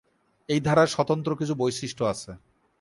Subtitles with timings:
[0.49, 2.31] এই ধারার স্বতন্ত্র কিছু বৈশিষ্ট্য আছে।